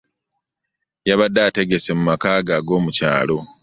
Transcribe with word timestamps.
Yabadde 1.09 1.39
ategese 1.49 1.89
mu 1.97 2.03
maka 2.09 2.29
ge 2.45 2.53
ag'omu 2.59 2.89
kyalo 2.97 3.37